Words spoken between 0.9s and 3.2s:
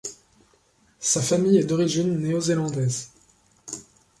Sa famille est d'origine néo-zélandaise.